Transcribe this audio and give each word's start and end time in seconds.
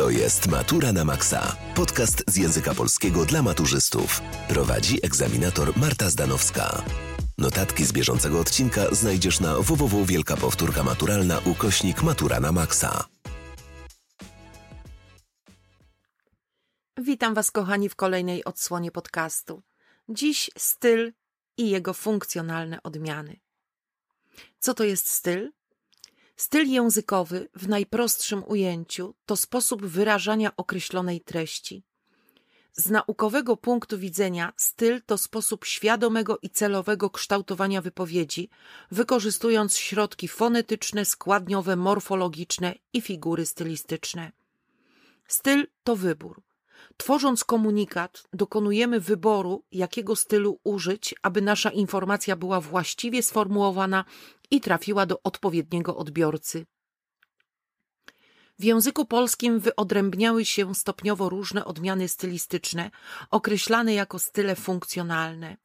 To 0.00 0.10
jest 0.10 0.48
Matura 0.48 0.92
na 0.92 1.04
Maxa. 1.04 1.56
Podcast 1.74 2.24
z 2.28 2.36
języka 2.36 2.74
polskiego 2.74 3.24
dla 3.24 3.42
maturzystów. 3.42 4.20
Prowadzi 4.48 4.98
egzaminator 5.06 5.76
Marta 5.76 6.10
Zdanowska. 6.10 6.84
Notatki 7.38 7.84
z 7.84 7.92
bieżącego 7.92 8.40
odcinka 8.40 8.94
znajdziesz 8.94 9.40
na 9.40 9.58
www 9.58 10.04
Wielka 10.04 10.36
Powtórka 10.36 10.82
Maturalna 10.82 11.38
ukośnik 11.38 12.02
Matura 12.02 12.40
na 12.40 12.52
Maxa. 12.52 13.04
Witam 16.98 17.34
Was, 17.34 17.50
kochani, 17.50 17.88
w 17.88 17.96
kolejnej 17.96 18.44
odsłonie 18.44 18.90
podcastu. 18.90 19.62
Dziś 20.08 20.50
styl 20.58 21.12
i 21.56 21.70
jego 21.70 21.94
funkcjonalne 21.94 22.82
odmiany. 22.82 23.40
Co 24.58 24.74
to 24.74 24.84
jest 24.84 25.10
styl? 25.10 25.52
Styl 26.40 26.68
językowy 26.68 27.48
w 27.54 27.68
najprostszym 27.68 28.44
ujęciu 28.46 29.14
to 29.26 29.36
sposób 29.36 29.86
wyrażania 29.86 30.56
określonej 30.56 31.20
treści. 31.20 31.82
Z 32.72 32.90
naukowego 32.90 33.56
punktu 33.56 33.98
widzenia 33.98 34.52
styl 34.56 35.02
to 35.06 35.18
sposób 35.18 35.64
świadomego 35.64 36.38
i 36.42 36.50
celowego 36.50 37.10
kształtowania 37.10 37.82
wypowiedzi, 37.82 38.48
wykorzystując 38.90 39.76
środki 39.76 40.28
fonetyczne, 40.28 41.04
składniowe, 41.04 41.76
morfologiczne 41.76 42.74
i 42.92 43.00
figury 43.00 43.46
stylistyczne. 43.46 44.32
Styl 45.28 45.66
to 45.84 45.96
wybór. 45.96 46.42
Tworząc 46.96 47.44
komunikat, 47.44 48.22
dokonujemy 48.32 49.00
wyboru, 49.00 49.64
jakiego 49.72 50.16
stylu 50.16 50.58
użyć, 50.64 51.14
aby 51.22 51.42
nasza 51.42 51.70
informacja 51.70 52.36
była 52.36 52.60
właściwie 52.60 53.22
sformułowana 53.22 54.04
i 54.50 54.60
trafiła 54.60 55.06
do 55.06 55.22
odpowiedniego 55.22 55.96
odbiorcy. 55.96 56.66
W 58.58 58.64
języku 58.64 59.04
polskim 59.04 59.60
wyodrębniały 59.60 60.44
się 60.44 60.74
stopniowo 60.74 61.28
różne 61.28 61.64
odmiany 61.64 62.08
stylistyczne, 62.08 62.90
określane 63.30 63.94
jako 63.94 64.18
style 64.18 64.56
funkcjonalne. 64.56 65.56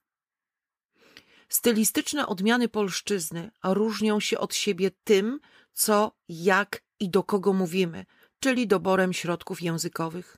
Stylistyczne 1.50 2.28
odmiany 2.28 2.70
polszczyzny 2.70 3.52
różnią 3.64 4.20
się 4.20 4.38
od 4.38 4.56
siebie 4.56 4.92
tym, 5.04 5.40
co, 5.74 6.12
jak 6.30 6.84
i 7.00 7.10
do 7.10 7.24
kogo 7.24 7.54
mówimy, 7.54 8.06
czyli 8.40 8.68
doborem 8.68 9.14
środków 9.14 9.62
językowych. 9.62 10.38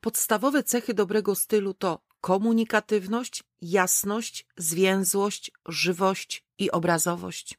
Podstawowe 0.00 0.62
cechy 0.62 0.94
dobrego 0.94 1.34
stylu 1.34 1.74
to 1.74 2.02
komunikatywność, 2.20 3.44
jasność, 3.62 4.46
zwięzłość, 4.56 5.50
żywość 5.68 6.44
i 6.58 6.70
obrazowość. 6.70 7.58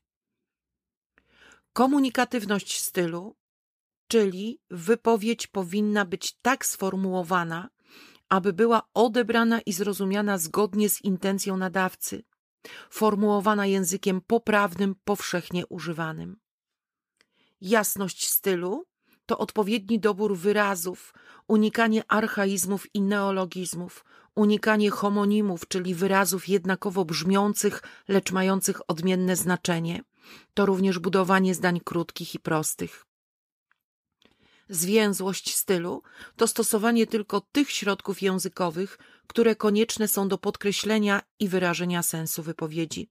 Komunikatywność 1.73 2.79
stylu, 2.79 3.35
czyli 4.07 4.61
wypowiedź 4.69 5.47
powinna 5.47 6.05
być 6.05 6.37
tak 6.41 6.65
sformułowana, 6.65 7.69
aby 8.29 8.53
była 8.53 8.81
odebrana 8.93 9.61
i 9.61 9.73
zrozumiana 9.73 10.37
zgodnie 10.37 10.89
z 10.89 11.01
intencją 11.01 11.57
nadawcy, 11.57 12.23
formułowana 12.89 13.65
językiem 13.65 14.21
poprawnym, 14.21 14.95
powszechnie 15.03 15.67
używanym. 15.67 16.39
Jasność 17.61 18.27
stylu 18.27 18.85
to 19.29 19.37
odpowiedni 19.37 19.99
dobór 19.99 20.37
wyrazów, 20.37 21.13
unikanie 21.47 22.03
archaizmów 22.07 22.95
i 22.95 23.01
neologizmów, 23.01 24.05
unikanie 24.35 24.89
homonimów, 24.89 25.67
czyli 25.67 25.95
wyrazów 25.95 26.47
jednakowo 26.47 27.05
brzmiących, 27.05 27.83
lecz 28.07 28.31
mających 28.31 28.89
odmienne 28.89 29.35
znaczenie. 29.35 30.01
To 30.53 30.65
również 30.65 30.99
budowanie 30.99 31.55
zdań 31.55 31.79
krótkich 31.79 32.35
i 32.35 32.39
prostych. 32.39 33.05
Zwięzłość 34.69 35.55
stylu 35.55 36.03
to 36.35 36.47
stosowanie 36.47 37.07
tylko 37.07 37.41
tych 37.51 37.71
środków 37.71 38.21
językowych, 38.21 38.99
które 39.27 39.55
konieczne 39.55 40.07
są 40.07 40.27
do 40.27 40.37
podkreślenia 40.37 41.21
i 41.39 41.47
wyrażenia 41.47 42.03
sensu 42.03 42.43
wypowiedzi. 42.43 43.09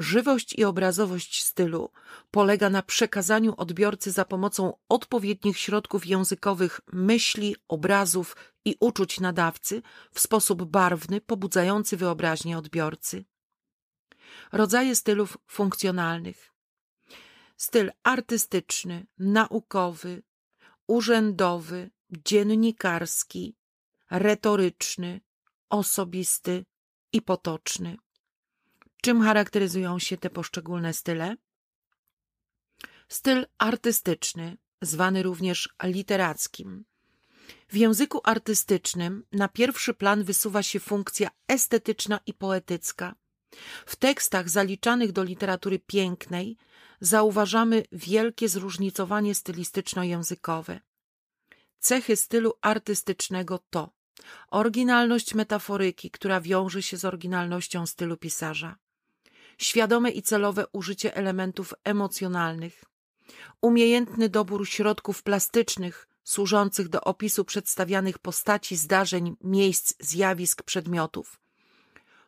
Żywość 0.00 0.54
i 0.58 0.64
obrazowość 0.64 1.44
stylu 1.44 1.90
polega 2.30 2.70
na 2.70 2.82
przekazaniu 2.82 3.54
odbiorcy 3.56 4.10
za 4.10 4.24
pomocą 4.24 4.72
odpowiednich 4.88 5.58
środków 5.58 6.06
językowych 6.06 6.80
myśli, 6.92 7.56
obrazów 7.68 8.36
i 8.64 8.76
uczuć 8.80 9.20
nadawcy 9.20 9.82
w 10.12 10.20
sposób 10.20 10.64
barwny, 10.64 11.20
pobudzający 11.20 11.96
wyobraźnię 11.96 12.58
odbiorcy. 12.58 13.24
Rodzaje 14.52 14.96
stylów 14.96 15.38
funkcjonalnych. 15.46 16.52
Styl 17.56 17.90
artystyczny, 18.02 19.06
naukowy, 19.18 20.22
urzędowy, 20.86 21.90
dziennikarski, 22.10 23.56
retoryczny, 24.10 25.20
osobisty 25.70 26.64
i 27.12 27.22
potoczny. 27.22 27.96
Czym 29.02 29.22
charakteryzują 29.22 29.98
się 29.98 30.16
te 30.16 30.30
poszczególne 30.30 30.92
style? 30.94 31.36
Styl 33.08 33.46
artystyczny, 33.58 34.56
zwany 34.82 35.22
również 35.22 35.68
literackim. 35.82 36.84
W 37.68 37.76
języku 37.76 38.20
artystycznym 38.24 39.24
na 39.32 39.48
pierwszy 39.48 39.94
plan 39.94 40.24
wysuwa 40.24 40.62
się 40.62 40.80
funkcja 40.80 41.30
estetyczna 41.48 42.20
i 42.26 42.34
poetycka. 42.34 43.14
W 43.86 43.96
tekstach 43.96 44.48
zaliczanych 44.48 45.12
do 45.12 45.22
literatury 45.22 45.78
pięknej 45.78 46.56
zauważamy 47.00 47.82
wielkie 47.92 48.48
zróżnicowanie 48.48 49.34
stylistyczno-językowe. 49.34 50.80
Cechy 51.78 52.16
stylu 52.16 52.52
artystycznego 52.60 53.58
to 53.70 53.92
oryginalność 54.48 55.34
metaforyki, 55.34 56.10
która 56.10 56.40
wiąże 56.40 56.82
się 56.82 56.96
z 56.96 57.04
oryginalnością 57.04 57.86
stylu 57.86 58.16
pisarza, 58.16 58.76
świadome 59.60 60.10
i 60.10 60.22
celowe 60.22 60.64
użycie 60.72 61.16
elementów 61.16 61.74
emocjonalnych, 61.84 62.84
umiejętny 63.60 64.28
dobór 64.28 64.68
środków 64.68 65.22
plastycznych 65.22 66.08
służących 66.24 66.88
do 66.88 67.00
opisu 67.00 67.44
przedstawianych 67.44 68.18
postaci, 68.18 68.76
zdarzeń, 68.76 69.36
miejsc, 69.40 69.94
zjawisk, 70.00 70.62
przedmiotów, 70.62 71.40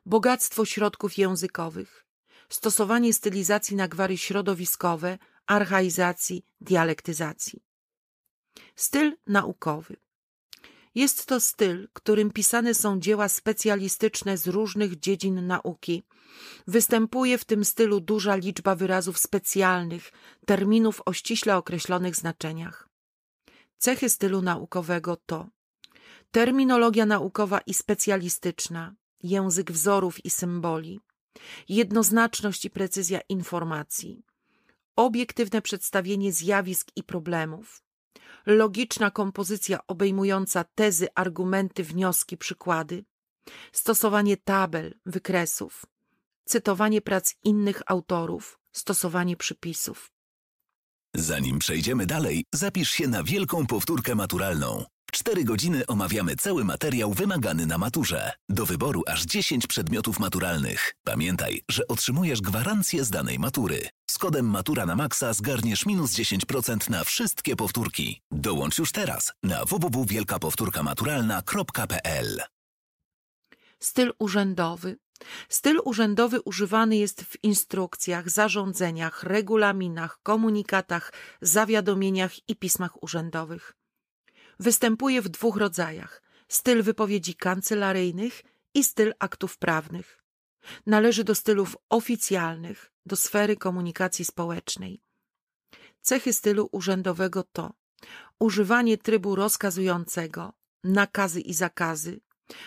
bogactwo 0.06 0.64
środków 0.64 1.18
językowych, 1.18 2.06
stosowanie 2.48 3.12
stylizacji 3.12 3.76
na 3.76 3.88
gwary 3.88 4.18
środowiskowe, 4.18 5.18
archaizacji, 5.46 6.44
dialektyzacji. 6.60 7.62
Styl 8.76 9.16
naukowy. 9.26 9.96
Jest 10.94 11.26
to 11.26 11.40
styl, 11.40 11.88
którym 11.92 12.30
pisane 12.30 12.74
są 12.74 13.00
dzieła 13.00 13.28
specjalistyczne 13.28 14.36
z 14.36 14.46
różnych 14.46 14.98
dziedzin 14.98 15.46
nauki. 15.46 16.02
Występuje 16.66 17.38
w 17.38 17.44
tym 17.44 17.64
stylu 17.64 18.00
duża 18.00 18.36
liczba 18.36 18.74
wyrazów 18.74 19.18
specjalnych, 19.18 20.12
terminów 20.46 21.02
o 21.04 21.12
ściśle 21.12 21.56
określonych 21.56 22.16
znaczeniach. 22.16 22.88
Cechy 23.78 24.10
stylu 24.10 24.42
naukowego 24.42 25.16
to 25.26 25.48
terminologia 26.30 27.06
naukowa 27.06 27.60
i 27.60 27.74
specjalistyczna, 27.74 28.94
język 29.22 29.72
wzorów 29.72 30.24
i 30.24 30.30
symboli, 30.30 31.00
jednoznaczność 31.68 32.64
i 32.64 32.70
precyzja 32.70 33.20
informacji, 33.28 34.22
obiektywne 34.96 35.62
przedstawienie 35.62 36.32
zjawisk 36.32 36.88
i 36.96 37.02
problemów, 37.02 37.82
logiczna 38.46 39.10
kompozycja 39.10 39.86
obejmująca 39.86 40.64
tezy, 40.64 41.08
argumenty, 41.14 41.84
wnioski, 41.84 42.36
przykłady, 42.36 43.04
stosowanie 43.72 44.36
tabel, 44.36 44.94
wykresów, 45.06 45.86
cytowanie 46.44 47.00
prac 47.00 47.34
innych 47.44 47.82
autorów, 47.86 48.58
stosowanie 48.72 49.36
przypisów. 49.36 50.10
Zanim 51.14 51.58
przejdziemy 51.58 52.06
dalej, 52.06 52.44
zapisz 52.54 52.90
się 52.90 53.08
na 53.08 53.22
wielką 53.22 53.66
powtórkę 53.66 54.14
maturalną. 54.14 54.84
4 55.12 55.44
godziny 55.44 55.86
omawiamy 55.86 56.36
cały 56.36 56.64
materiał 56.64 57.12
wymagany 57.12 57.66
na 57.66 57.78
maturze. 57.78 58.32
Do 58.48 58.66
wyboru 58.66 59.02
aż 59.06 59.24
10 59.24 59.66
przedmiotów 59.66 60.18
maturalnych. 60.18 60.94
Pamiętaj, 61.04 61.60
że 61.70 61.88
otrzymujesz 61.88 62.40
gwarancję 62.40 63.04
z 63.04 63.10
danej 63.10 63.38
matury. 63.38 63.88
Kodem 64.22 64.46
Matura 64.46 64.86
na 64.86 64.96
Maxa 64.96 65.32
zgarniesz 65.32 65.86
minus 65.86 66.12
10% 66.12 66.90
na 66.90 67.04
wszystkie 67.04 67.56
powtórki. 67.56 68.20
Dołącz 68.30 68.78
już 68.78 68.92
teraz 68.92 69.32
na 69.42 69.64
www.wielkapowtórkamaturalna.pl 69.64 72.40
Styl 73.80 74.12
urzędowy. 74.18 74.96
Styl 75.48 75.80
urzędowy 75.84 76.40
używany 76.40 76.96
jest 76.96 77.22
w 77.22 77.44
instrukcjach, 77.44 78.30
zarządzeniach, 78.30 79.22
regulaminach, 79.22 80.18
komunikatach, 80.22 81.12
zawiadomieniach 81.40 82.48
i 82.48 82.56
pismach 82.56 83.02
urzędowych. 83.02 83.74
Występuje 84.60 85.22
w 85.22 85.28
dwóch 85.28 85.56
rodzajach: 85.56 86.22
styl 86.48 86.82
wypowiedzi 86.82 87.34
kancelaryjnych 87.34 88.42
i 88.74 88.84
styl 88.84 89.12
aktów 89.18 89.58
prawnych. 89.58 90.22
Należy 90.86 91.24
do 91.24 91.34
stylów 91.34 91.76
oficjalnych, 91.90 92.91
do 93.06 93.16
sfery 93.16 93.56
komunikacji 93.56 94.24
społecznej. 94.24 95.02
Cechy 96.00 96.32
stylu 96.32 96.68
urzędowego 96.72 97.42
to 97.42 97.72
używanie 98.38 98.98
trybu 98.98 99.34
rozkazującego, 99.34 100.52
nakazy 100.84 101.40
i 101.40 101.54
zakazy, 101.54 102.20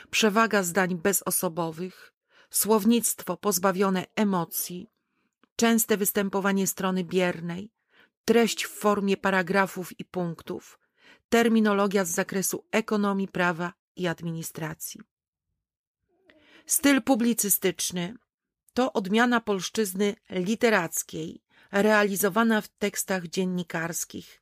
przewaga 0.09 0.63
zdań 0.63 0.95
bezosobowych, 0.95 2.13
słownictwo 2.49 3.37
pozbawione 3.37 4.05
emocji, 4.15 4.89
częste 5.55 5.97
występowanie 5.97 6.67
strony 6.67 7.03
biernej, 7.03 7.71
treść 8.25 8.65
w 8.65 8.69
formie 8.69 9.17
paragrafów 9.17 9.99
i 9.99 10.05
punktów, 10.05 10.79
terminologia 11.29 12.05
z 12.05 12.09
zakresu 12.09 12.65
ekonomii, 12.71 13.27
prawa 13.27 13.73
i 13.95 14.07
administracji. 14.07 15.01
Styl 16.65 17.01
publicystyczny 17.01 18.15
to 18.75 18.93
odmiana 18.93 19.41
polszczyzny 19.41 20.15
literackiej, 20.29 21.41
realizowana 21.71 22.61
w 22.61 22.67
tekstach 22.67 23.27
dziennikarskich. 23.27 24.41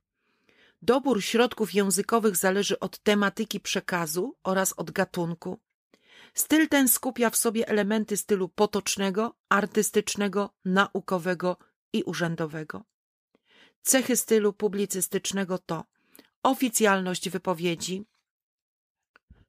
Dobór 0.81 1.23
środków 1.23 1.73
językowych 1.73 2.35
zależy 2.35 2.79
od 2.79 2.99
tematyki 2.99 3.59
przekazu 3.59 4.35
oraz 4.43 4.73
od 4.73 4.91
gatunku. 4.91 5.59
Styl 6.33 6.67
ten 6.67 6.87
skupia 6.87 7.29
w 7.29 7.35
sobie 7.35 7.67
elementy 7.67 8.17
stylu 8.17 8.49
potocznego, 8.49 9.35
artystycznego, 9.49 10.49
naukowego 10.65 11.57
i 11.93 12.03
urzędowego. 12.03 12.83
Cechy 13.81 14.15
stylu 14.17 14.53
publicystycznego 14.53 15.57
to 15.57 15.83
oficjalność 16.43 17.29
wypowiedzi, 17.29 18.05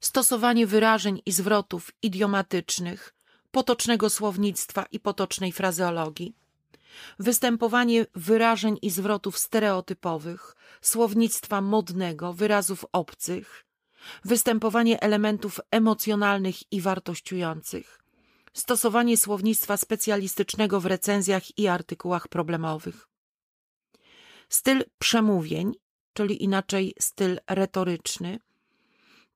stosowanie 0.01 0.67
wyrażeń 0.67 1.23
i 1.27 1.33
zwrotów 1.33 1.91
idiomatycznych, 2.03 3.15
potocznego 3.55 4.11
słownictwa 4.11 4.87
i 4.93 5.01
potocznej 5.01 5.53
frazeologii, 5.53 6.35
występowanie 7.19 8.07
wyrażeń 8.15 8.79
i 8.83 8.91
zwrotów 8.91 9.39
stereotypowych, 9.39 10.57
słownictwa 10.81 11.61
modnego, 11.61 12.33
wyrazów 12.33 12.87
obcych, 12.93 13.67
występowanie 14.25 15.01
elementów 15.01 15.61
emocjonalnych 15.71 16.73
i 16.73 16.81
wartościujących, 16.81 18.03
stosowanie 18.53 19.17
słownictwa 19.17 19.77
specjalistycznego 19.77 20.81
w 20.81 20.87
recenzjach 20.87 21.59
i 21.59 21.69
artykułach 21.69 22.29
problemowych. 22.29 23.09
Styl 24.49 24.85
przemówień, 24.99 25.73
czyli 26.13 26.43
inaczej 26.45 26.95
styl 27.01 27.41
retoryczny, 27.51 28.39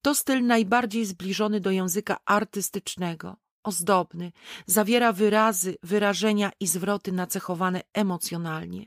to 0.03 0.15
styl 0.15 0.47
najbardziej 0.47 1.05
zbliżony 1.05 1.61
do 1.61 1.71
języka 1.71 2.17
artystycznego, 2.25 3.37
ozdobny, 3.69 4.33
zawiera 4.67 5.13
wyrazy, 5.13 5.77
wyrażenia 5.83 6.51
i 6.61 6.67
zwroty 6.67 7.13
nacechowane 7.13 7.81
emocjonalnie. 7.93 8.87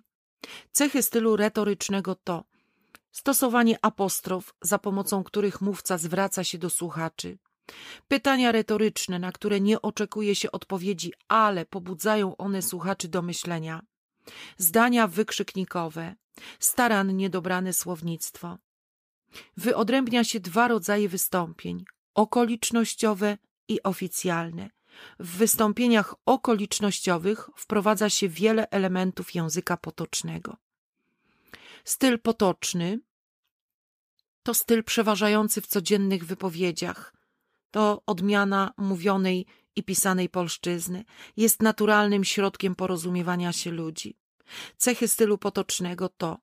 Cechy 0.71 1.03
stylu 1.03 1.35
retorycznego 1.35 2.15
to 2.15 2.43
stosowanie 3.11 3.77
apostrof, 3.81 4.53
za 4.61 4.79
pomocą 4.79 5.23
których 5.23 5.61
mówca 5.61 5.97
zwraca 5.97 6.43
się 6.43 6.57
do 6.57 6.69
słuchaczy, 6.69 7.37
pytania 8.07 8.51
retoryczne, 8.51 9.19
na 9.19 9.31
które 9.31 9.61
nie 9.61 9.81
oczekuje 9.81 10.35
się 10.35 10.51
odpowiedzi, 10.51 11.13
ale 11.27 11.65
pobudzają 11.65 12.37
one 12.37 12.61
słuchaczy 12.61 13.07
do 13.07 13.21
myślenia, 13.21 13.81
zdania 14.57 15.07
wykrzyknikowe, 15.07 16.15
starannie 16.59 17.29
dobrane 17.29 17.73
słownictwo. 17.73 18.57
Wyodrębnia 19.57 20.23
się 20.23 20.39
dwa 20.39 20.67
rodzaje 20.67 21.09
wystąpień 21.09 21.85
okolicznościowe 22.15 23.37
i 23.71 23.83
oficjalne. 23.83 24.69
W 25.19 25.37
wystąpieniach 25.37 26.15
okolicznościowych 26.25 27.49
wprowadza 27.55 28.09
się 28.09 28.29
wiele 28.29 28.69
elementów 28.69 29.35
języka 29.35 29.77
potocznego. 29.77 30.57
Styl 31.83 32.19
potoczny 32.19 32.99
to 34.43 34.53
styl 34.53 34.83
przeważający 34.83 35.61
w 35.61 35.67
codziennych 35.67 36.25
wypowiedziach. 36.25 37.13
To 37.71 38.03
odmiana 38.05 38.73
mówionej 38.77 39.45
i 39.75 39.83
pisanej 39.83 40.29
polszczyzny. 40.29 41.05
Jest 41.37 41.61
naturalnym 41.61 42.23
środkiem 42.23 42.75
porozumiewania 42.75 43.53
się 43.53 43.71
ludzi. 43.71 44.17
Cechy 44.77 45.07
stylu 45.07 45.37
potocznego 45.37 46.09
to 46.09 46.37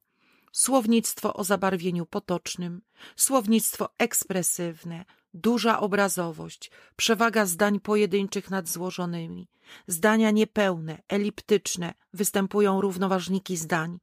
słownictwo 0.53 1.35
o 1.35 1.45
zabarwieniu 1.45 2.07
potocznym, 2.07 2.83
słownictwo 3.17 3.89
ekspresywne, 3.99 5.05
duża 5.35 5.81
obrazowość, 5.81 6.71
przewaga 6.97 7.47
zdań 7.47 7.81
pojedynczych 7.81 8.51
nad 8.51 8.69
złożonymi, 8.69 9.49
zdania 9.87 10.31
niepełne, 10.31 11.03
eliptyczne, 11.09 11.95
występują 12.13 12.81
równoważniki 12.81 13.57
zdań, 13.57 13.99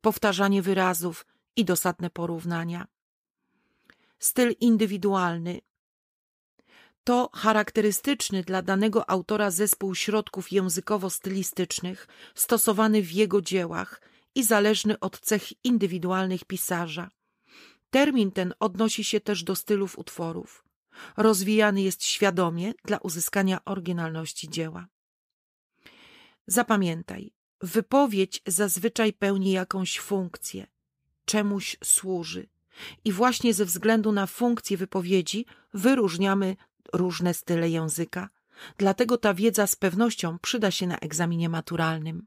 powtarzanie 0.00 0.62
wyrazów 0.62 1.26
i 1.56 1.64
dosadne 1.64 2.10
porównania. 2.10 2.86
Styl 4.18 4.54
indywidualny 4.60 5.60
to 7.04 7.30
charakterystyczny 7.34 8.42
dla 8.42 8.62
danego 8.62 9.10
autora 9.10 9.50
zespół 9.50 9.94
środków 9.94 10.52
językowo-stylistycznych 10.52 12.08
stosowany 12.34 13.02
w 13.02 13.12
jego 13.12 13.42
dziełach 13.42 14.00
i 14.34 14.44
zależny 14.44 15.00
od 15.00 15.20
cech 15.20 15.64
indywidualnych 15.64 16.44
pisarza. 16.44 17.10
Termin 17.90 18.32
ten 18.32 18.54
odnosi 18.60 19.04
się 19.04 19.20
też 19.20 19.44
do 19.44 19.56
stylów 19.56 19.98
utworów. 19.98 20.64
Rozwijany 21.16 21.82
jest 21.82 22.04
świadomie 22.04 22.72
dla 22.84 22.98
uzyskania 22.98 23.64
oryginalności 23.64 24.48
dzieła. 24.48 24.86
Zapamiętaj, 26.46 27.32
wypowiedź 27.60 28.42
zazwyczaj 28.46 29.12
pełni 29.12 29.52
jakąś 29.52 29.98
funkcję, 29.98 30.66
czemuś 31.24 31.76
służy. 31.84 32.48
I 33.04 33.12
właśnie 33.12 33.54
ze 33.54 33.64
względu 33.64 34.12
na 34.12 34.26
funkcję 34.26 34.76
wypowiedzi 34.76 35.46
wyróżniamy 35.74 36.56
różne 36.92 37.34
style 37.34 37.70
języka. 37.70 38.28
Dlatego 38.76 39.18
ta 39.18 39.34
wiedza 39.34 39.66
z 39.66 39.76
pewnością 39.76 40.38
przyda 40.38 40.70
się 40.70 40.86
na 40.86 40.98
egzaminie 40.98 41.48
maturalnym. 41.48 42.26